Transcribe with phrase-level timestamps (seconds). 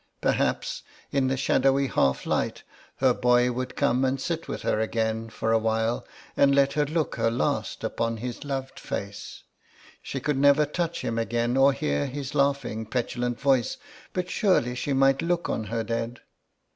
[0.19, 0.81] Perhaps
[1.11, 2.63] in the shadowy half light
[2.95, 7.17] her boy would come and sit with her again for awhile and let her look
[7.17, 9.43] her last upon his loved face;
[10.01, 13.77] she could never touch him again or hear his laughing, petulant voice,
[14.11, 16.21] but surely she might look on her dead.